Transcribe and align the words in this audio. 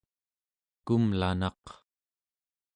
kumlanaq 0.85 1.63